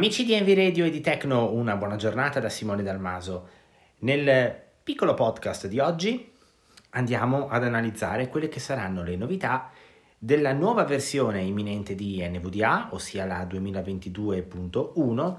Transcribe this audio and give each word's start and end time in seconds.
Amici 0.00 0.24
di 0.24 0.32
Envy 0.32 0.54
Radio 0.54 0.86
e 0.86 0.90
di 0.90 1.02
Tecno, 1.02 1.52
una 1.52 1.76
buona 1.76 1.96
giornata 1.96 2.40
da 2.40 2.48
Simone 2.48 2.82
Dalmaso. 2.82 3.48
Nel 3.98 4.58
piccolo 4.82 5.12
podcast 5.12 5.66
di 5.66 5.78
oggi 5.78 6.32
andiamo 6.92 7.50
ad 7.50 7.64
analizzare 7.64 8.30
quelle 8.30 8.48
che 8.48 8.60
saranno 8.60 9.02
le 9.02 9.16
novità 9.16 9.70
della 10.16 10.54
nuova 10.54 10.84
versione 10.84 11.42
imminente 11.42 11.94
di 11.94 12.26
NVDA, 12.26 12.88
ossia 12.92 13.26
la 13.26 13.44
2022.1, 13.44 15.36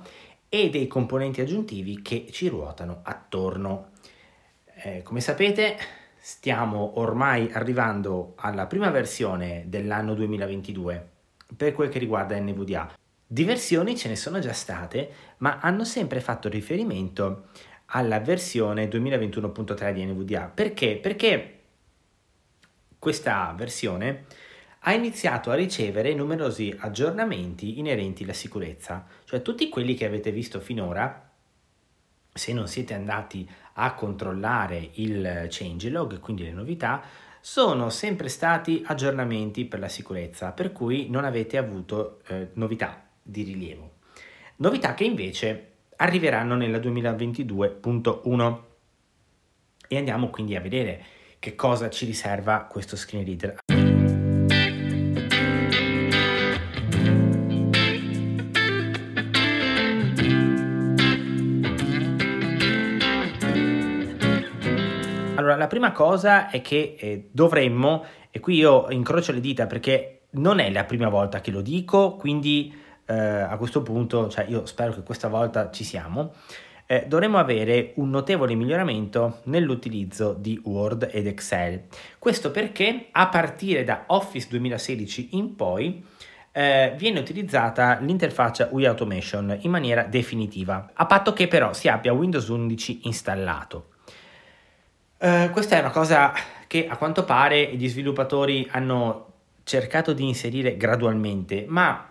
e 0.48 0.70
dei 0.70 0.86
componenti 0.86 1.42
aggiuntivi 1.42 2.04
che 2.04 2.28
ci 2.30 2.48
ruotano 2.48 3.00
attorno. 3.02 3.94
Eh, 4.76 5.02
come 5.02 5.22
sapete, 5.22 5.76
stiamo 6.20 7.00
ormai 7.00 7.50
arrivando 7.52 8.34
alla 8.36 8.68
prima 8.68 8.92
versione 8.92 9.64
dell'anno 9.66 10.14
2022 10.14 11.10
per 11.58 11.74
quel 11.74 11.90
che 11.90 11.98
riguarda 11.98 12.40
NVDA. 12.40 13.00
Di 13.32 13.46
versioni 13.46 13.96
ce 13.96 14.10
ne 14.10 14.18
sono 14.18 14.40
già 14.40 14.52
state, 14.52 15.10
ma 15.38 15.60
hanno 15.62 15.86
sempre 15.86 16.20
fatto 16.20 16.50
riferimento 16.50 17.46
alla 17.86 18.20
versione 18.20 18.90
2021.3 18.90 19.94
di 19.94 20.04
NVDA. 20.04 20.52
Perché? 20.54 20.98
Perché 20.98 21.60
questa 23.00 23.54
versione 23.56 24.26
ha 24.80 24.94
iniziato 24.94 25.50
a 25.50 25.56
ricevere 25.56 26.14
numerosi 26.14 26.76
aggiornamenti 26.78 27.80
inerenti 27.80 28.24
alla 28.24 28.34
sicurezza, 28.34 29.08
cioè 29.24 29.42
tutti 29.42 29.70
quelli 29.70 29.94
che 29.94 30.04
avete 30.04 30.34
visto 30.34 30.60
finora, 30.60 31.32
se 32.34 32.52
non 32.52 32.68
siete 32.68 32.94
andati 32.94 33.50
a 33.76 33.94
controllare 33.94 34.90
il 34.96 35.48
changelog, 35.50 36.20
quindi 36.20 36.44
le 36.44 36.52
novità, 36.52 37.02
sono 37.40 37.90
sempre 37.90 38.28
stati 38.28 38.84
aggiornamenti 38.86 39.64
per 39.64 39.80
la 39.80 39.88
sicurezza, 39.88 40.52
per 40.52 40.74
cui 40.74 41.10
non 41.10 41.24
avete 41.24 41.56
avuto 41.56 42.20
eh, 42.28 42.50
novità 42.56 43.06
di 43.22 43.44
rilievo. 43.44 44.00
Novità 44.58 44.94
che 44.94 45.04
invece 45.04 45.70
arriveranno 45.98 46.56
nella 46.56 46.78
2022.1 46.78 48.60
e 49.88 49.98
andiamo 49.98 50.30
quindi 50.30 50.56
a 50.56 50.62
vedere 50.62 51.04
che 51.40 51.56
cosa 51.56 51.90
ci 51.90 52.06
riserva 52.06 52.66
questo 52.66 52.96
screen 52.96 53.26
reader. 53.26 53.58
Allora, 65.36 65.56
la 65.56 65.68
prima 65.68 65.92
cosa 65.92 66.50
è 66.50 66.62
che 66.62 66.96
eh, 67.00 67.30
dovremmo, 67.32 68.06
e 68.30 68.40
qui 68.40 68.56
io 68.58 68.90
incrocio 68.92 69.32
le 69.32 69.40
dita 69.40 69.66
perché 69.66 70.28
non 70.34 70.60
è 70.60 70.70
la 70.70 70.86
prima 70.86 71.10
volta 71.10 71.42
che 71.42 71.50
lo 71.50 71.62
dico, 71.62 72.16
quindi 72.16 72.74
eh, 73.12 73.42
a 73.42 73.58
questo 73.58 73.82
punto, 73.82 74.30
cioè 74.30 74.46
io 74.48 74.66
spero 74.66 74.94
che 74.94 75.04
questa 75.04 75.28
volta 75.28 75.70
ci 75.70 75.84
siamo, 75.84 76.34
eh, 76.86 77.06
dovremo 77.08 77.38
avere 77.38 77.92
un 77.96 78.10
notevole 78.10 78.56
miglioramento 78.56 79.40
nell'utilizzo 79.44 80.34
di 80.34 80.60
Word 80.64 81.10
ed 81.12 81.28
Excel. 81.28 81.84
Questo 82.18 82.52
perché 82.52 83.08
a 83.12 83.28
partire 83.28 83.84
da 83.84 84.04
Office 84.08 84.48
2016 84.50 85.30
in 85.32 85.56
poi 85.56 86.04
eh, 86.54 86.94
viene 86.98 87.20
utilizzata 87.20 87.98
l'interfaccia 88.00 88.70
UI 88.72 88.86
Automation 88.86 89.58
in 89.62 89.72
maniera 89.72 90.04
definitiva, 90.04 90.92
a 90.94 91.06
patto 91.06 91.34
che 91.34 91.48
però 91.48 91.74
si 91.74 91.88
abbia 91.88 92.14
Windows 92.14 92.48
11 92.48 93.02
installato. 93.04 93.88
Uh, 95.18 95.52
questa 95.52 95.78
è 95.78 95.80
una 95.80 95.92
cosa 95.92 96.34
che 96.66 96.88
a 96.88 96.98
quanto 96.98 97.24
pare 97.26 97.76
gli 97.76 97.88
sviluppatori 97.88 98.68
hanno 98.72 99.28
cercato 99.64 100.14
di 100.14 100.28
inserire 100.28 100.76
gradualmente, 100.78 101.66
ma 101.68 102.11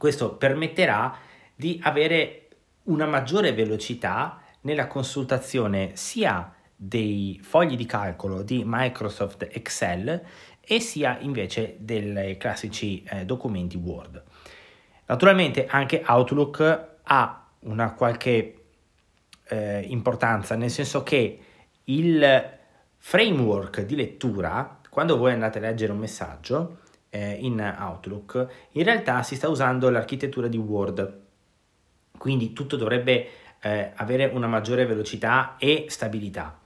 questo 0.00 0.36
permetterà 0.36 1.14
di 1.54 1.78
avere 1.84 2.48
una 2.84 3.04
maggiore 3.04 3.52
velocità 3.52 4.40
nella 4.62 4.86
consultazione 4.86 5.90
sia 5.92 6.54
dei 6.74 7.38
fogli 7.42 7.76
di 7.76 7.84
calcolo 7.84 8.42
di 8.42 8.62
Microsoft 8.64 9.46
Excel 9.50 10.22
e 10.58 10.80
sia 10.80 11.18
invece 11.20 11.76
dei 11.80 12.38
classici 12.38 13.02
eh, 13.02 13.26
documenti 13.26 13.76
Word. 13.76 14.22
Naturalmente 15.04 15.66
anche 15.66 16.02
Outlook 16.06 16.88
ha 17.02 17.46
una 17.60 17.92
qualche 17.92 18.64
eh, 19.48 19.80
importanza, 19.86 20.54
nel 20.54 20.70
senso 20.70 21.02
che 21.02 21.40
il 21.84 22.58
framework 22.96 23.82
di 23.82 23.96
lettura, 23.96 24.80
quando 24.88 25.18
voi 25.18 25.32
andate 25.32 25.58
a 25.58 25.60
leggere 25.60 25.92
un 25.92 25.98
messaggio, 25.98 26.78
eh, 27.10 27.36
in 27.40 27.60
Outlook, 27.78 28.46
in 28.72 28.84
realtà 28.84 29.22
si 29.22 29.36
sta 29.36 29.48
usando 29.48 29.90
l'architettura 29.90 30.48
di 30.48 30.56
Word, 30.56 31.18
quindi 32.16 32.52
tutto 32.52 32.76
dovrebbe 32.76 33.28
eh, 33.60 33.92
avere 33.94 34.26
una 34.26 34.46
maggiore 34.46 34.86
velocità 34.86 35.56
e 35.58 35.86
stabilità. 35.88 36.58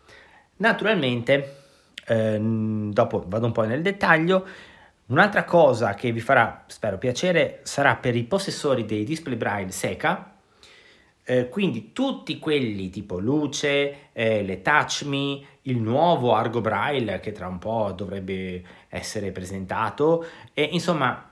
Naturalmente, 0.57 1.57
eh, 2.07 2.39
dopo 2.41 3.25
vado 3.27 3.47
un 3.47 3.53
po' 3.53 3.65
nel 3.65 3.83
dettaglio, 3.83 4.47
un'altra 5.07 5.45
cosa 5.45 5.95
che 5.95 6.13
vi 6.13 6.21
farà, 6.21 6.65
spero, 6.67 6.99
piacere 6.99 7.61
sarà 7.63 7.97
per 7.97 8.15
i 8.15 8.25
possessori 8.25 8.85
dei 8.85 9.05
display 9.05 9.37
braille 9.37 9.73
SECA, 9.73 10.34
eh, 11.25 11.49
quindi 11.49 11.93
tutti 11.93 12.39
quelli 12.39 12.91
tipo 12.91 13.19
luce, 13.19 14.11
eh, 14.13 14.43
le 14.43 14.63
touch 14.63 15.05
me, 15.07 15.41
il 15.63 15.79
nuovo 15.79 16.35
Argo 16.35 16.61
Braille 16.61 17.21
che 17.21 17.33
tra 17.33 17.47
un 17.47 17.59
po' 17.59 17.93
dovrebbe 17.97 18.63
essere 18.89 19.33
presentato 19.33 20.27
e 20.53 20.63
insomma 20.63 21.31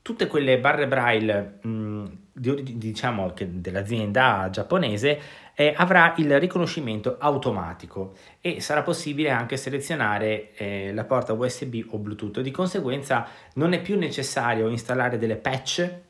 tutte 0.00 0.26
quelle 0.26 0.58
barre 0.58 0.86
Braille 0.86 1.58
mh, 1.62 2.04
di, 2.32 2.78
diciamo 2.78 3.32
dell'azienda 3.36 4.48
giapponese 4.50 5.20
eh, 5.54 5.74
avrà 5.76 6.14
il 6.16 6.38
riconoscimento 6.40 7.16
automatico 7.18 8.14
e 8.40 8.60
sarà 8.60 8.82
possibile 8.82 9.30
anche 9.30 9.56
selezionare 9.56 10.54
eh, 10.54 10.92
la 10.92 11.04
porta 11.04 11.34
USB 11.34 11.82
o 11.90 11.98
Bluetooth. 11.98 12.40
Di 12.40 12.50
conseguenza 12.50 13.26
non 13.54 13.72
è 13.72 13.80
più 13.80 13.98
necessario 13.98 14.68
installare 14.68 15.18
delle 15.18 15.36
patch 15.36 16.00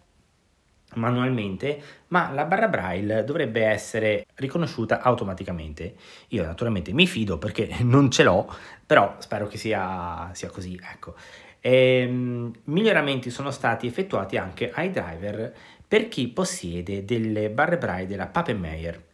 manualmente, 0.94 1.80
ma 2.08 2.30
la 2.32 2.44
barra 2.44 2.68
braille 2.68 3.24
dovrebbe 3.24 3.64
essere 3.64 4.26
riconosciuta 4.34 5.00
automaticamente. 5.00 5.94
Io 6.28 6.44
naturalmente 6.44 6.92
mi 6.92 7.06
fido 7.06 7.38
perché 7.38 7.68
non 7.82 8.10
ce 8.10 8.22
l'ho, 8.22 8.52
però 8.86 9.16
spero 9.18 9.46
che 9.46 9.56
sia, 9.56 10.30
sia 10.32 10.50
così. 10.50 10.78
Ecco. 10.92 11.14
E, 11.60 12.00
ehm, 12.02 12.52
miglioramenti 12.64 13.30
sono 13.30 13.50
stati 13.50 13.86
effettuati 13.86 14.36
anche 14.36 14.70
ai 14.72 14.90
driver 14.90 15.54
per 15.86 16.08
chi 16.08 16.28
possiede 16.28 17.04
delle 17.04 17.50
barre 17.50 17.78
braille 17.78 18.06
della 18.06 18.26
Papenmeyer. 18.26 19.10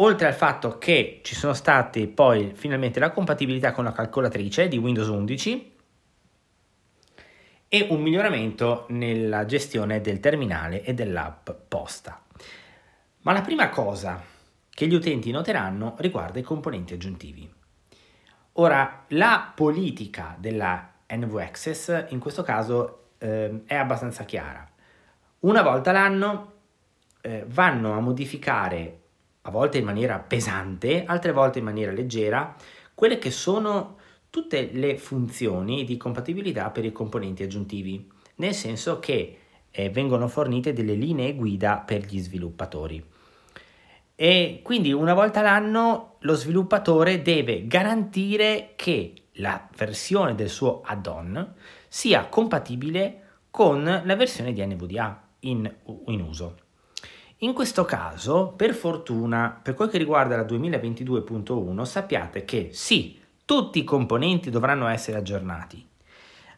Oltre 0.00 0.26
al 0.26 0.34
fatto 0.34 0.76
che 0.76 1.20
ci 1.22 1.34
sono 1.34 1.54
state 1.54 2.06
poi 2.06 2.52
finalmente 2.54 3.00
la 3.00 3.10
compatibilità 3.10 3.72
con 3.72 3.84
la 3.84 3.92
calcolatrice 3.92 4.68
di 4.68 4.76
Windows 4.76 5.08
11 5.08 5.74
e 7.68 7.86
un 7.88 8.02
miglioramento 8.02 8.84
nella 8.90 9.46
gestione 9.46 10.02
del 10.02 10.20
terminale 10.20 10.82
e 10.82 10.92
dell'app 10.92 11.48
posta. 11.66 12.22
Ma 13.22 13.32
la 13.32 13.40
prima 13.40 13.70
cosa 13.70 14.22
che 14.68 14.86
gli 14.86 14.94
utenti 14.94 15.30
noteranno 15.30 15.94
riguarda 15.98 16.38
i 16.38 16.42
componenti 16.42 16.92
aggiuntivi. 16.92 17.50
Ora, 18.58 19.04
la 19.08 19.50
politica 19.54 20.36
della 20.38 20.92
NV 21.08 21.36
Access 21.36 22.06
in 22.10 22.18
questo 22.18 22.42
caso 22.42 23.12
eh, 23.16 23.62
è 23.64 23.74
abbastanza 23.74 24.24
chiara. 24.24 24.68
Una 25.40 25.62
volta 25.62 25.92
l'anno 25.92 26.52
eh, 27.22 27.44
vanno 27.48 27.94
a 27.94 28.00
modificare 28.00 29.00
a 29.46 29.50
volte 29.50 29.78
in 29.78 29.84
maniera 29.84 30.18
pesante, 30.18 31.04
altre 31.04 31.30
volte 31.30 31.60
in 31.60 31.64
maniera 31.64 31.92
leggera, 31.92 32.54
quelle 32.94 33.18
che 33.18 33.30
sono 33.30 33.96
tutte 34.28 34.70
le 34.72 34.98
funzioni 34.98 35.84
di 35.84 35.96
compatibilità 35.96 36.70
per 36.70 36.84
i 36.84 36.90
componenti 36.90 37.44
aggiuntivi, 37.44 38.10
nel 38.36 38.54
senso 38.54 38.98
che 38.98 39.38
eh, 39.70 39.90
vengono 39.90 40.26
fornite 40.26 40.72
delle 40.72 40.94
linee 40.94 41.36
guida 41.36 41.76
per 41.76 42.04
gli 42.04 42.18
sviluppatori. 42.18 43.02
E 44.16 44.60
quindi 44.64 44.92
una 44.92 45.14
volta 45.14 45.42
l'anno 45.42 46.16
lo 46.20 46.34
sviluppatore 46.34 47.22
deve 47.22 47.68
garantire 47.68 48.72
che 48.74 49.12
la 49.34 49.68
versione 49.76 50.34
del 50.34 50.48
suo 50.48 50.80
add-on 50.82 51.54
sia 51.86 52.26
compatibile 52.26 53.22
con 53.50 53.84
la 53.84 54.16
versione 54.16 54.52
di 54.52 54.64
NVDA 54.64 55.28
in, 55.40 55.72
in 56.06 56.20
uso. 56.20 56.64
In 57.40 57.52
questo 57.52 57.84
caso, 57.84 58.54
per 58.56 58.72
fortuna, 58.72 59.60
per 59.62 59.74
quel 59.74 59.90
che 59.90 59.98
riguarda 59.98 60.36
la 60.36 60.44
2022.1, 60.44 61.82
sappiate 61.82 62.46
che 62.46 62.70
sì, 62.72 63.20
tutti 63.44 63.78
i 63.78 63.84
componenti 63.84 64.48
dovranno 64.48 64.86
essere 64.86 65.18
aggiornati, 65.18 65.86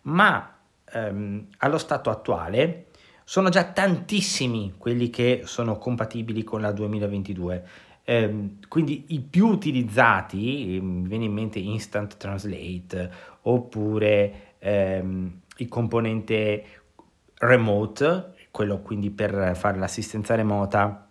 ma 0.03 0.57
ehm, 0.93 1.49
allo 1.59 1.79
stato 1.79 2.11
attuale 2.11 2.87
sono 3.25 3.49
già 3.49 3.65
tantissimi 3.65 4.75
quelli 4.79 5.11
che 5.11 5.43
sono 5.47 5.79
compatibili 5.79 6.45
con 6.45 6.61
la 6.61 6.71
2022. 6.71 7.67
ehm, 8.05 8.59
quindi 8.69 9.07
i 9.09 9.21
più 9.21 9.49
utilizzati, 9.49 10.79
mi 10.81 11.09
viene 11.09 11.25
in 11.25 11.33
mente 11.33 11.59
Instant 11.59 12.17
Translate 12.17 13.11
oppure 13.43 14.55
ehm, 14.61 15.41
il 15.57 15.69
componente 15.69 16.65
remote, 17.35 18.35
quello 18.51 18.81
quindi 18.81 19.11
per 19.11 19.57
fare 19.57 19.79
l'assistenza 19.79 20.35
remota, 20.35 21.09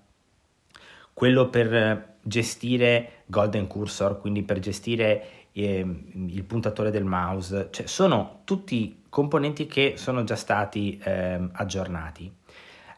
quello 1.13 1.49
per 1.49 2.15
gestire 2.21 3.23
Golden 3.25 3.67
Cursor, 3.67 4.19
quindi 4.19 4.43
per 4.43 4.59
gestire 4.59 5.47
eh, 5.53 5.79
il 5.79 6.43
puntatore 6.43 6.91
del 6.91 7.05
mouse, 7.05 7.69
cioè 7.71 7.87
sono 7.87 8.41
tutti 8.43 9.03
componenti 9.09 9.65
che 9.65 9.93
sono 9.97 10.23
già 10.23 10.35
stati 10.35 10.99
eh, 11.03 11.49
aggiornati. 11.53 12.31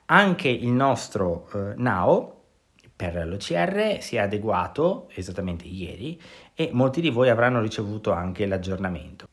Anche 0.07 0.49
il 0.49 0.69
nostro 0.69 1.47
eh, 1.53 1.73
Now 1.77 2.37
per 2.93 3.25
l'OCR 3.25 3.99
si 4.01 4.17
è 4.17 4.19
adeguato 4.19 5.09
esattamente 5.13 5.65
ieri 5.65 6.19
e 6.53 6.71
molti 6.73 6.99
di 6.99 7.09
voi 7.09 7.29
avranno 7.29 7.61
ricevuto 7.61 8.11
anche 8.11 8.45
l'aggiornamento. 8.45 9.28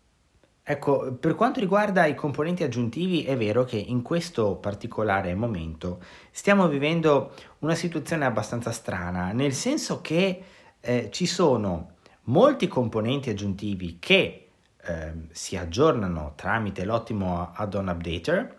Ecco, 0.68 1.12
per 1.12 1.36
quanto 1.36 1.60
riguarda 1.60 2.06
i 2.06 2.16
componenti 2.16 2.64
aggiuntivi, 2.64 3.22
è 3.22 3.36
vero 3.36 3.62
che 3.62 3.76
in 3.76 4.02
questo 4.02 4.56
particolare 4.56 5.32
momento 5.36 6.02
stiamo 6.32 6.66
vivendo 6.66 7.34
una 7.60 7.76
situazione 7.76 8.24
abbastanza 8.24 8.72
strana, 8.72 9.30
nel 9.30 9.52
senso 9.52 10.00
che 10.00 10.42
eh, 10.80 11.08
ci 11.12 11.24
sono 11.26 11.92
molti 12.22 12.66
componenti 12.66 13.30
aggiuntivi 13.30 13.98
che 14.00 14.48
eh, 14.82 15.12
si 15.30 15.56
aggiornano 15.56 16.32
tramite 16.34 16.84
l'ottimo 16.84 17.52
add-on 17.54 17.86
updater, 17.86 18.58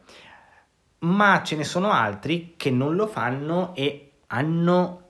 ma 0.99 1.43
ce 1.43 1.57
ne 1.57 1.65
sono 1.65 1.91
altri 1.91 2.53
che 2.55 2.71
non 2.71 2.95
lo 2.95 3.07
fanno 3.07 3.75
e 3.75 4.11
hanno 4.27 5.09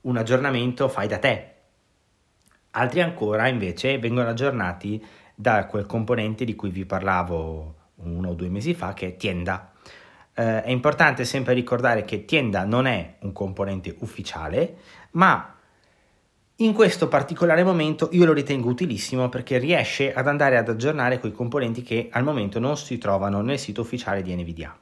un 0.00 0.16
aggiornamento 0.16 0.88
fai 0.88 1.06
da 1.06 1.18
te. 1.18 1.54
Altri 2.70 3.02
ancora 3.02 3.46
invece 3.46 3.98
vengono 3.98 4.30
aggiornati 4.30 5.04
da 5.40 5.64
quel 5.64 5.86
componente 5.86 6.44
di 6.44 6.54
cui 6.54 6.68
vi 6.68 6.84
parlavo 6.84 7.74
uno 8.02 8.28
o 8.28 8.34
due 8.34 8.50
mesi 8.50 8.74
fa 8.74 8.92
che 8.92 9.06
è 9.06 9.16
Tienda. 9.16 9.72
Eh, 10.34 10.62
è 10.64 10.70
importante 10.70 11.24
sempre 11.24 11.54
ricordare 11.54 12.04
che 12.04 12.26
Tienda 12.26 12.64
non 12.64 12.86
è 12.86 13.16
un 13.20 13.32
componente 13.32 13.96
ufficiale, 14.00 14.76
ma 15.12 15.54
in 16.56 16.74
questo 16.74 17.08
particolare 17.08 17.64
momento 17.64 18.10
io 18.12 18.26
lo 18.26 18.34
ritengo 18.34 18.68
utilissimo 18.68 19.30
perché 19.30 19.56
riesce 19.56 20.12
ad 20.12 20.28
andare 20.28 20.58
ad 20.58 20.68
aggiornare 20.68 21.18
quei 21.18 21.32
componenti 21.32 21.80
che 21.80 22.10
al 22.12 22.22
momento 22.22 22.58
non 22.58 22.76
si 22.76 22.98
trovano 22.98 23.40
nel 23.40 23.58
sito 23.58 23.80
ufficiale 23.80 24.20
di 24.20 24.34
NVDA. 24.34 24.76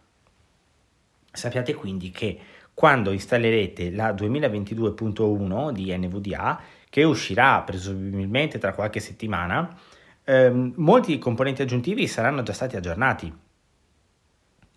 Sappiate 1.31 1.73
quindi 1.75 2.11
che 2.11 2.37
quando 2.75 3.13
installerete 3.13 3.93
la 3.93 4.13
2022.1 4.13 5.71
di 5.71 5.97
NVDA, 5.97 6.61
che 6.91 7.05
uscirà 7.05 7.61
presumibilmente 7.61 8.59
tra 8.59 8.73
qualche 8.73 8.99
settimana, 8.99 9.77
ehm, 10.29 10.75
molti 10.77 11.19
componenti 11.19 11.63
aggiuntivi 11.63 12.07
saranno 12.07 12.43
già 12.43 12.53
stati 12.53 12.77
aggiornati 12.77 13.33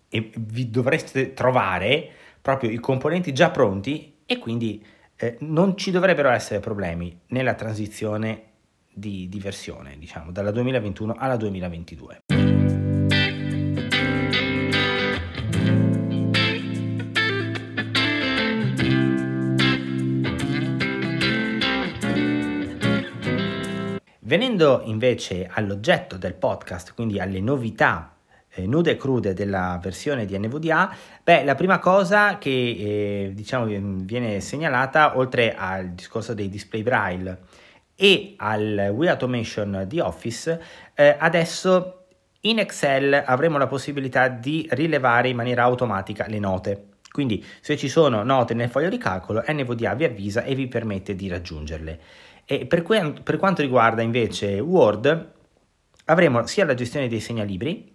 e 0.08 0.30
vi 0.36 0.70
dovreste 0.70 1.34
trovare 1.34 2.10
proprio 2.40 2.70
i 2.70 2.78
componenti 2.78 3.32
già 3.32 3.50
pronti 3.50 4.14
e 4.24 4.38
quindi 4.38 4.84
eh, 5.16 5.36
non 5.40 5.76
ci 5.76 5.90
dovrebbero 5.90 6.30
essere 6.30 6.60
problemi 6.60 7.20
nella 7.28 7.54
transizione 7.54 8.44
di, 8.92 9.28
di 9.28 9.38
versione, 9.38 9.96
diciamo, 9.98 10.32
dalla 10.32 10.50
2021 10.50 11.14
alla 11.16 11.36
2022. 11.36 12.31
Venendo 24.32 24.80
invece 24.86 25.46
all'oggetto 25.46 26.16
del 26.16 26.32
podcast, 26.32 26.94
quindi 26.94 27.20
alle 27.20 27.42
novità 27.42 28.16
eh, 28.48 28.66
nude 28.66 28.92
e 28.92 28.96
crude 28.96 29.34
della 29.34 29.78
versione 29.82 30.24
di 30.24 30.38
NVDA, 30.38 30.96
beh, 31.22 31.44
la 31.44 31.54
prima 31.54 31.78
cosa 31.78 32.38
che 32.38 32.48
eh, 32.48 33.32
diciamo 33.34 33.66
viene 33.66 34.40
segnalata, 34.40 35.18
oltre 35.18 35.54
al 35.54 35.90
discorso 35.90 36.32
dei 36.32 36.48
display 36.48 36.82
braille 36.82 37.40
e 37.94 38.32
al 38.38 38.92
Wii 38.94 39.10
Automation 39.10 39.84
di 39.86 40.00
Office, 40.00 40.62
eh, 40.94 41.14
adesso 41.18 42.06
in 42.40 42.58
Excel 42.58 43.12
avremo 43.26 43.58
la 43.58 43.66
possibilità 43.66 44.28
di 44.28 44.66
rilevare 44.70 45.28
in 45.28 45.36
maniera 45.36 45.64
automatica 45.64 46.24
le 46.26 46.38
note. 46.38 46.86
Quindi 47.10 47.44
se 47.60 47.76
ci 47.76 47.90
sono 47.90 48.22
note 48.22 48.54
nel 48.54 48.70
foglio 48.70 48.88
di 48.88 48.96
calcolo, 48.96 49.44
NVDA 49.46 49.92
vi 49.92 50.04
avvisa 50.04 50.42
e 50.42 50.54
vi 50.54 50.68
permette 50.68 51.14
di 51.14 51.28
raggiungerle. 51.28 52.00
E 52.44 52.66
per, 52.66 52.82
que- 52.82 53.14
per 53.22 53.36
quanto 53.36 53.62
riguarda 53.62 54.02
invece 54.02 54.58
Word, 54.60 55.32
avremo 56.06 56.46
sia 56.46 56.64
la 56.64 56.74
gestione 56.74 57.08
dei 57.08 57.20
segnalibri, 57.20 57.90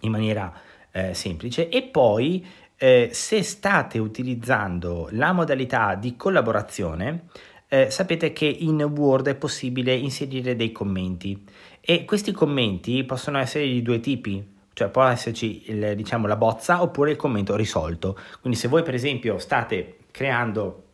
in 0.00 0.10
maniera 0.10 0.52
eh, 0.92 1.14
semplice 1.14 1.68
e 1.68 1.82
poi 1.82 2.46
eh, 2.76 3.10
se 3.12 3.42
state 3.42 3.98
utilizzando 3.98 5.08
la 5.12 5.32
modalità 5.32 5.94
di 5.94 6.16
collaborazione 6.16 7.24
eh, 7.68 7.90
sapete 7.90 8.32
che 8.32 8.46
in 8.46 8.82
Word 8.82 9.28
è 9.28 9.34
possibile 9.34 9.94
inserire 9.94 10.54
dei 10.54 10.72
commenti. 10.72 11.44
E 11.80 12.04
questi 12.04 12.32
commenti 12.32 13.02
possono 13.04 13.38
essere 13.38 13.66
di 13.66 13.82
due 13.82 14.00
tipi 14.00 14.54
cioè 14.76 14.90
può 14.90 15.04
esserci 15.04 15.70
il, 15.70 15.94
diciamo, 15.96 16.26
la 16.26 16.36
bozza 16.36 16.82
oppure 16.82 17.10
il 17.10 17.16
commento 17.16 17.56
risolto. 17.56 18.14
Quindi 18.42 18.58
se 18.58 18.68
voi 18.68 18.82
per 18.82 18.92
esempio 18.92 19.38
state 19.38 20.00
creando 20.10 20.85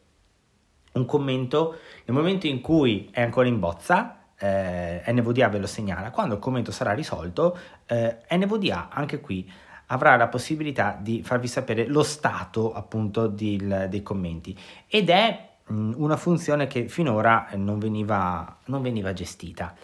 un 0.92 1.04
commento. 1.04 1.78
Nel 2.04 2.16
momento 2.16 2.46
in 2.46 2.60
cui 2.60 3.08
è 3.10 3.22
ancora 3.22 3.48
in 3.48 3.58
bozza 3.58 4.22
eh, 4.42 5.02
NVDA 5.06 5.48
ve 5.48 5.58
lo 5.58 5.66
segnala, 5.66 6.10
quando 6.10 6.34
il 6.34 6.40
commento 6.40 6.72
sarà 6.72 6.92
risolto, 6.92 7.56
eh, 7.86 8.18
NVDA 8.28 8.88
anche 8.90 9.20
qui 9.20 9.48
avrà 9.86 10.16
la 10.16 10.26
possibilità 10.26 10.98
di 11.00 11.22
farvi 11.22 11.46
sapere 11.46 11.86
lo 11.86 12.02
stato 12.02 12.72
appunto 12.72 13.28
di, 13.28 13.56
dei 13.88 14.02
commenti. 14.02 14.56
Ed 14.88 15.10
è 15.10 15.48
mh, 15.66 15.92
una 15.96 16.16
funzione 16.16 16.66
che 16.66 16.88
finora 16.88 17.48
non 17.54 17.78
veniva, 17.78 18.58
non 18.66 18.82
veniva 18.82 19.12
gestita. 19.12 19.74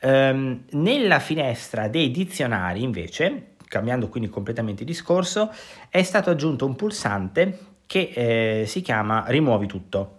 Ehm, 0.00 0.64
nella 0.72 1.18
finestra 1.18 1.88
dei 1.88 2.10
dizionari 2.10 2.82
invece, 2.82 3.54
cambiando 3.66 4.08
quindi 4.08 4.28
completamente 4.28 4.82
il 4.82 4.88
discorso, 4.88 5.50
è 5.88 6.02
stato 6.02 6.30
aggiunto 6.30 6.66
un 6.66 6.76
pulsante 6.76 7.58
che 7.86 8.12
eh, 8.14 8.66
si 8.66 8.80
chiama 8.80 9.24
rimuovi 9.26 9.66
tutto 9.66 10.18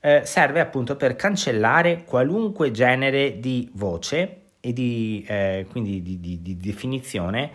eh, 0.00 0.22
serve 0.24 0.60
appunto 0.60 0.96
per 0.96 1.16
cancellare 1.16 2.04
qualunque 2.04 2.70
genere 2.70 3.40
di 3.40 3.70
voce 3.74 4.42
e 4.60 4.72
di, 4.72 5.24
eh, 5.26 5.66
quindi 5.70 6.02
di, 6.02 6.20
di, 6.20 6.42
di 6.42 6.56
definizione 6.56 7.50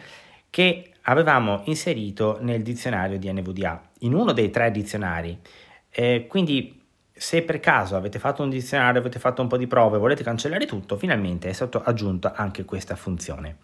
che 0.50 0.92
avevamo 1.04 1.62
inserito 1.66 2.38
nel 2.42 2.62
dizionario 2.62 3.18
di 3.18 3.32
NVDA, 3.32 3.82
in 4.00 4.14
uno 4.14 4.32
dei 4.32 4.50
tre 4.50 4.72
dizionari. 4.72 5.38
Eh, 5.90 6.26
quindi 6.28 6.82
se 7.12 7.44
per 7.44 7.60
caso 7.60 7.96
avete 7.96 8.20
fatto 8.20 8.44
un 8.44 8.50
dizionario, 8.50 9.00
avete 9.00 9.20
fatto 9.20 9.42
un 9.42 9.48
po' 9.48 9.58
di 9.58 9.68
prove, 9.68 9.98
volete 9.98 10.24
cancellare 10.24 10.66
tutto, 10.66 10.98
finalmente 10.98 11.50
è 11.50 11.54
stata 11.54 11.84
aggiunta 11.84 12.34
anche 12.36 12.66
questa 12.66 12.96
funzione. 12.96 13.58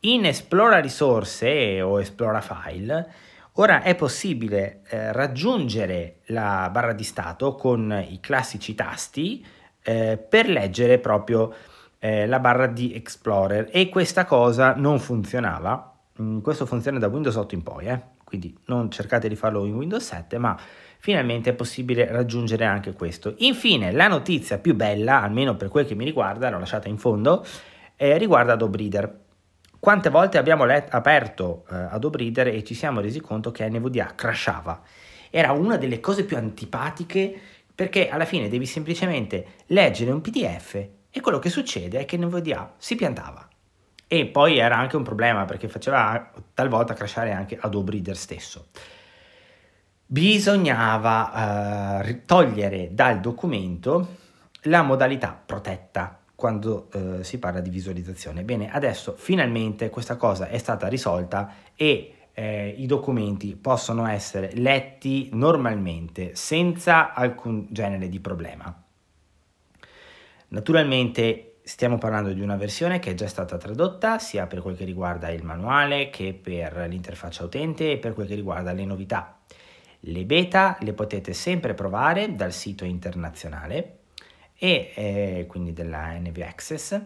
In 0.00 0.26
Esplora 0.26 0.80
risorse 0.80 1.80
o 1.80 2.00
Esplora 2.00 2.40
file 2.40 3.12
Ora 3.58 3.82
è 3.82 3.94
possibile 3.94 4.80
eh, 4.88 5.12
raggiungere 5.12 6.22
la 6.26 6.68
barra 6.72 6.92
di 6.92 7.04
stato 7.04 7.54
con 7.54 8.04
i 8.08 8.18
classici 8.18 8.74
tasti 8.74 9.46
eh, 9.80 10.18
per 10.18 10.48
leggere 10.48 10.98
proprio 10.98 11.54
eh, 12.00 12.26
la 12.26 12.40
barra 12.40 12.66
di 12.66 12.94
Explorer 12.94 13.68
e 13.70 13.88
questa 13.90 14.24
cosa 14.24 14.74
non 14.74 14.98
funzionava. 14.98 15.94
Mm, 16.20 16.40
questo 16.40 16.66
funziona 16.66 16.98
da 16.98 17.06
Windows 17.06 17.36
8 17.36 17.54
in 17.54 17.62
poi, 17.62 17.86
eh? 17.86 18.00
quindi 18.24 18.58
non 18.64 18.90
cercate 18.90 19.28
di 19.28 19.36
farlo 19.36 19.64
in 19.66 19.74
Windows 19.74 20.04
7, 20.04 20.36
ma 20.38 20.58
finalmente 20.98 21.50
è 21.50 21.54
possibile 21.54 22.10
raggiungere 22.10 22.64
anche 22.64 22.92
questo. 22.92 23.34
Infine, 23.38 23.92
la 23.92 24.08
notizia 24.08 24.58
più 24.58 24.74
bella, 24.74 25.22
almeno 25.22 25.54
per 25.54 25.68
quel 25.68 25.86
che 25.86 25.94
mi 25.94 26.04
riguarda, 26.04 26.50
l'ho 26.50 26.58
lasciata 26.58 26.88
in 26.88 26.98
fondo, 26.98 27.46
eh, 27.94 28.18
riguarda 28.18 28.54
Adobe 28.54 28.78
Reader. 28.78 29.22
Quante 29.84 30.08
volte 30.08 30.38
abbiamo 30.38 30.64
let- 30.64 30.94
aperto 30.94 31.66
eh, 31.70 31.74
Adobe 31.74 32.16
Reader 32.16 32.46
e 32.46 32.64
ci 32.64 32.72
siamo 32.72 33.02
resi 33.02 33.20
conto 33.20 33.50
che 33.50 33.68
NVDA 33.68 34.14
crashava? 34.14 34.80
Era 35.28 35.52
una 35.52 35.76
delle 35.76 36.00
cose 36.00 36.24
più 36.24 36.38
antipatiche 36.38 37.38
perché 37.74 38.08
alla 38.08 38.24
fine 38.24 38.48
devi 38.48 38.64
semplicemente 38.64 39.46
leggere 39.66 40.10
un 40.10 40.22
PDF 40.22 40.74
e 41.10 41.20
quello 41.20 41.38
che 41.38 41.50
succede 41.50 41.98
è 41.98 42.04
che 42.06 42.16
NVDA 42.16 42.76
si 42.78 42.94
piantava. 42.94 43.46
E 44.08 44.24
poi 44.24 44.56
era 44.56 44.78
anche 44.78 44.96
un 44.96 45.02
problema 45.02 45.44
perché 45.44 45.68
faceva 45.68 46.30
talvolta 46.54 46.94
crashare 46.94 47.32
anche 47.32 47.58
Adobe 47.60 47.90
Reader 47.90 48.16
stesso. 48.16 48.68
Bisognava 50.06 52.00
eh, 52.02 52.24
togliere 52.24 52.88
dal 52.94 53.20
documento 53.20 54.16
la 54.62 54.80
modalità 54.80 55.38
protetta 55.44 56.20
quando 56.44 56.90
eh, 56.92 57.24
si 57.24 57.38
parla 57.38 57.60
di 57.60 57.70
visualizzazione. 57.70 58.42
Bene, 58.42 58.70
adesso 58.70 59.14
finalmente 59.16 59.88
questa 59.88 60.16
cosa 60.16 60.48
è 60.48 60.58
stata 60.58 60.88
risolta 60.88 61.54
e 61.74 62.12
eh, 62.34 62.68
i 62.76 62.84
documenti 62.84 63.56
possono 63.56 64.06
essere 64.06 64.50
letti 64.52 65.30
normalmente 65.32 66.34
senza 66.34 67.14
alcun 67.14 67.68
genere 67.70 68.10
di 68.10 68.20
problema. 68.20 68.84
Naturalmente 70.48 71.60
stiamo 71.62 71.96
parlando 71.96 72.34
di 72.34 72.42
una 72.42 72.56
versione 72.56 72.98
che 72.98 73.12
è 73.12 73.14
già 73.14 73.26
stata 73.26 73.56
tradotta 73.56 74.18
sia 74.18 74.46
per 74.46 74.60
quel 74.60 74.76
che 74.76 74.84
riguarda 74.84 75.30
il 75.30 75.44
manuale 75.44 76.10
che 76.10 76.34
per 76.34 76.76
l'interfaccia 76.86 77.44
utente 77.44 77.92
e 77.92 77.96
per 77.96 78.12
quel 78.12 78.26
che 78.26 78.34
riguarda 78.34 78.74
le 78.74 78.84
novità. 78.84 79.40
Le 80.00 80.24
beta 80.26 80.76
le 80.82 80.92
potete 80.92 81.32
sempre 81.32 81.72
provare 81.72 82.34
dal 82.34 82.52
sito 82.52 82.84
internazionale 82.84 84.00
e 84.56 84.92
eh, 84.94 85.44
quindi 85.48 85.72
della 85.72 86.12
NV 86.18 86.44
Access. 86.46 87.00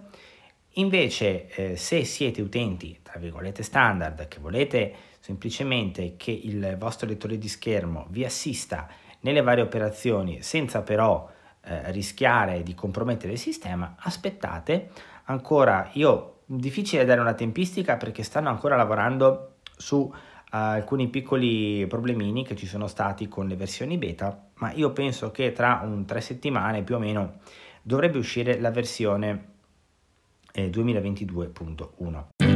Invece, 0.72 1.48
eh, 1.48 1.76
se 1.76 2.04
siete 2.04 2.40
utenti, 2.40 3.00
tra 3.02 3.18
virgolette 3.18 3.62
standard, 3.62 4.28
che 4.28 4.38
volete 4.38 4.94
semplicemente 5.20 6.14
che 6.16 6.30
il 6.30 6.76
vostro 6.78 7.08
lettore 7.08 7.36
di 7.36 7.48
schermo 7.48 8.06
vi 8.10 8.24
assista 8.24 8.88
nelle 9.20 9.42
varie 9.42 9.64
operazioni 9.64 10.42
senza 10.42 10.82
però 10.82 11.28
eh, 11.62 11.90
rischiare 11.90 12.62
di 12.62 12.74
compromettere 12.74 13.32
il 13.32 13.38
sistema, 13.38 13.96
aspettate 13.98 14.90
ancora, 15.24 15.90
io 15.94 16.42
difficile 16.46 17.04
dare 17.04 17.20
una 17.20 17.34
tempistica 17.34 17.96
perché 17.96 18.22
stanno 18.22 18.48
ancora 18.48 18.76
lavorando 18.76 19.56
su 19.76 20.10
alcuni 20.50 21.08
piccoli 21.08 21.86
problemini 21.86 22.44
che 22.44 22.56
ci 22.56 22.66
sono 22.66 22.86
stati 22.86 23.28
con 23.28 23.46
le 23.46 23.56
versioni 23.56 23.98
beta, 23.98 24.50
ma 24.54 24.72
io 24.72 24.92
penso 24.92 25.30
che 25.30 25.52
tra 25.52 25.82
un 25.84 26.04
tre 26.04 26.20
settimane 26.20 26.82
più 26.82 26.96
o 26.96 26.98
meno 26.98 27.38
dovrebbe 27.82 28.18
uscire 28.18 28.58
la 28.58 28.70
versione 28.70 29.56
eh, 30.52 30.70
2022.1. 30.70 32.47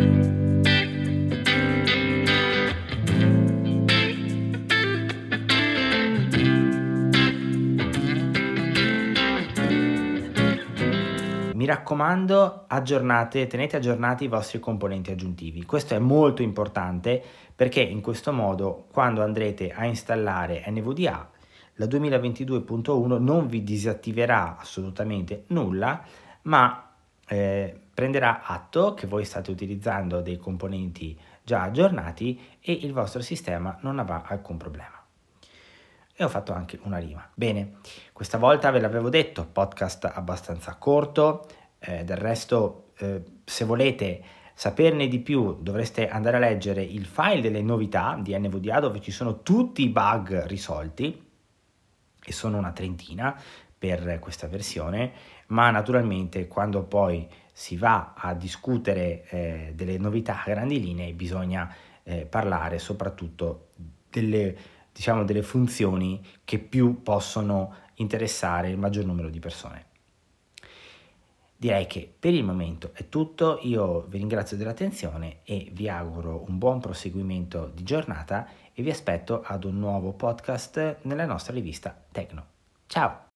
raccomando, 11.72 12.64
aggiornate, 12.66 13.46
tenete 13.46 13.76
aggiornati 13.76 14.24
i 14.24 14.28
vostri 14.28 14.60
componenti 14.60 15.10
aggiuntivi. 15.10 15.64
Questo 15.64 15.94
è 15.94 15.98
molto 15.98 16.42
importante 16.42 17.22
perché 17.56 17.80
in 17.80 18.02
questo 18.02 18.30
modo 18.30 18.88
quando 18.92 19.22
andrete 19.22 19.72
a 19.72 19.86
installare 19.86 20.64
NVDA 20.68 21.30
la 21.76 21.86
2022.1 21.86 23.18
non 23.18 23.46
vi 23.46 23.64
disattiverà 23.64 24.58
assolutamente 24.58 25.44
nulla, 25.48 26.04
ma 26.42 26.90
eh, 27.26 27.74
prenderà 27.94 28.42
atto 28.44 28.92
che 28.92 29.06
voi 29.06 29.24
state 29.24 29.50
utilizzando 29.50 30.20
dei 30.20 30.36
componenti 30.36 31.18
già 31.42 31.62
aggiornati 31.62 32.38
e 32.60 32.72
il 32.72 32.92
vostro 32.92 33.22
sistema 33.22 33.78
non 33.80 33.98
avrà 33.98 34.24
alcun 34.26 34.58
problema 34.58 35.02
e 36.14 36.24
ho 36.24 36.28
fatto 36.28 36.52
anche 36.52 36.78
una 36.82 36.98
rima. 36.98 37.26
Bene, 37.34 37.78
questa 38.12 38.38
volta 38.38 38.70
ve 38.70 38.80
l'avevo 38.80 39.08
detto, 39.08 39.46
podcast 39.50 40.10
abbastanza 40.12 40.76
corto, 40.76 41.46
eh, 41.82 42.04
del 42.04 42.16
resto 42.16 42.92
eh, 42.98 43.22
se 43.44 43.64
volete 43.64 44.22
saperne 44.54 45.08
di 45.08 45.18
più 45.18 45.58
dovreste 45.60 46.08
andare 46.08 46.36
a 46.36 46.40
leggere 46.40 46.82
il 46.82 47.04
file 47.04 47.40
delle 47.40 47.62
novità 47.62 48.18
di 48.20 48.36
NVDA 48.36 48.80
dove 48.80 49.00
ci 49.00 49.10
sono 49.10 49.42
tutti 49.42 49.82
i 49.82 49.88
bug 49.88 50.46
risolti 50.46 51.30
e 52.24 52.32
sono 52.32 52.58
una 52.58 52.72
trentina 52.72 53.38
per 53.76 54.18
questa 54.20 54.46
versione, 54.46 55.10
ma 55.48 55.70
naturalmente 55.70 56.46
quando 56.46 56.84
poi 56.84 57.28
si 57.52 57.76
va 57.76 58.14
a 58.16 58.32
discutere 58.34 59.24
eh, 59.28 59.72
delle 59.74 59.98
novità 59.98 60.40
a 60.40 60.44
grandi 60.46 60.80
linee 60.80 61.12
bisogna 61.14 61.74
eh, 62.04 62.24
parlare 62.26 62.78
soprattutto 62.78 63.70
delle 64.08 64.56
diciamo, 64.92 65.24
delle 65.24 65.42
funzioni 65.42 66.24
che 66.44 66.58
più 66.58 67.02
possono 67.02 67.74
interessare 67.94 68.68
il 68.68 68.78
maggior 68.78 69.04
numero 69.04 69.30
di 69.30 69.40
persone. 69.40 69.86
Direi 71.62 71.86
che 71.86 72.12
per 72.18 72.34
il 72.34 72.42
momento 72.42 72.90
è 72.92 73.08
tutto, 73.08 73.60
io 73.62 74.00
vi 74.08 74.18
ringrazio 74.18 74.56
dell'attenzione 74.56 75.42
e 75.44 75.70
vi 75.70 75.88
auguro 75.88 76.42
un 76.48 76.58
buon 76.58 76.80
proseguimento 76.80 77.70
di 77.72 77.84
giornata 77.84 78.48
e 78.74 78.82
vi 78.82 78.90
aspetto 78.90 79.42
ad 79.44 79.62
un 79.62 79.78
nuovo 79.78 80.12
podcast 80.12 80.96
nella 81.02 81.24
nostra 81.24 81.54
rivista 81.54 81.96
Tecno. 82.10 82.46
Ciao! 82.86 83.31